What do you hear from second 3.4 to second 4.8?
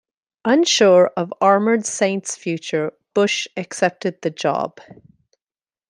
accepted the job.